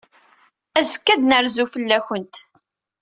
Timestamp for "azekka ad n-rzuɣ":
0.79-1.67